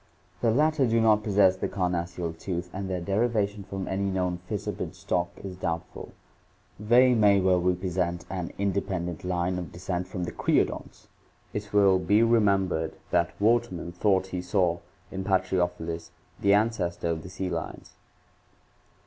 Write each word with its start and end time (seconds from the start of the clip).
The 0.41 0.49
latter 0.49 0.87
do 0.87 0.99
not 0.99 1.21
possess 1.21 1.55
the 1.57 1.67
carnassial 1.67 2.33
tooth 2.33 2.41
(see 2.41 2.51
page 2.53 2.63
551) 2.71 2.81
and 2.81 2.89
their 2.89 3.01
derivation 3.15 3.63
from 3.63 3.87
any 3.87 4.05
known 4.09 4.39
fissiped 4.49 4.95
stock 4.95 5.29
is 5.43 5.55
doubtful. 5.55 6.11
They 6.79 7.13
may 7.13 7.39
well 7.39 7.61
represent 7.61 8.25
an 8.27 8.51
independent 8.57 9.23
line 9.23 9.59
of 9.59 9.71
descent 9.71 10.07
from 10.07 10.23
the 10.23 10.31
creodonts. 10.31 11.05
It 11.53 11.71
will 11.71 11.99
be 11.99 12.23
remembered 12.23 12.95
that 13.11 13.37
Wortman 13.39 13.93
thought 13.93 14.25
he 14.33 14.41
saw 14.41 14.79
in 15.11 15.23
Patriofelis 15.23 16.09
the 16.39 16.55
ancestor 16.55 17.09
of 17.09 17.21
the 17.21 17.29
sea 17.29 17.51
lions 17.51 17.89
(page 17.89 17.93
552). 17.93 17.95